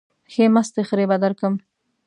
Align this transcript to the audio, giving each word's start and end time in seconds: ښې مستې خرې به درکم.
ښې 0.31 0.45
مستې 0.53 0.81
خرې 0.87 1.05
به 1.09 1.17
درکم. 1.23 1.53